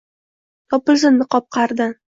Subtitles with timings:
[0.71, 1.99] topilsin niqob qa’ridan